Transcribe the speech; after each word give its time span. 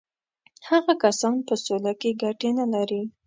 هغه 0.69 0.93
کسان 1.03 1.35
په 1.47 1.53
سوله 1.65 1.93
کې 2.01 2.09
ګټې 2.23 2.49
نه 2.59 2.65
لري. 2.73 3.01